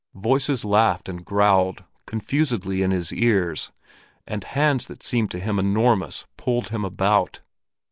Voices 0.15 0.65
laughed 0.65 1.07
and 1.07 1.23
growled 1.23 1.83
confusedly 2.07 2.81
in 2.81 2.89
his 2.89 3.13
ears, 3.13 3.71
and 4.25 4.43
hands 4.43 4.87
that 4.87 5.03
seemed 5.03 5.29
to 5.29 5.37
him 5.39 5.59
enormous 5.59 6.25
pulled 6.37 6.69
him 6.69 6.83
about. 6.83 7.41